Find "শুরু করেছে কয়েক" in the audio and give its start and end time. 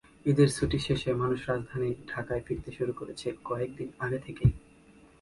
2.71-3.69